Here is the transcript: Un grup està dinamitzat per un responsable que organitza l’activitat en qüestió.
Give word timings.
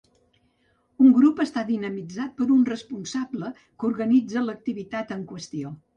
Un 1.03 1.11
grup 1.17 1.41
està 1.43 1.63
dinamitzat 1.67 2.33
per 2.39 2.47
un 2.55 2.65
responsable 2.71 3.53
que 3.61 3.91
organitza 3.93 4.45
l’activitat 4.49 5.15
en 5.19 5.27
qüestió. 5.35 5.75